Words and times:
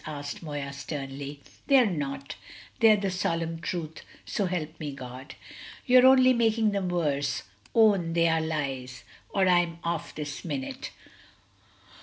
asked 0.07 0.41
Moya 0.41 0.73
sternly. 0.73 1.39
"They're 1.67 1.85
not, 1.85 2.33
they're 2.79 2.97
the 2.97 3.11
solemn 3.11 3.59
truth, 3.59 4.01
so 4.25 4.47
help 4.47 4.79
me 4.79 4.93
God!" 4.95 5.35
"You're 5.85 6.07
only 6.07 6.33
making 6.33 6.71
them 6.71 6.89
worse; 6.89 7.43
own 7.75 8.13
they 8.13 8.27
are 8.27 8.41
lies, 8.41 9.03
or 9.29 9.47
I'm 9.47 9.77
off 9.83 10.15
this 10.15 10.43
minute." 10.43 10.89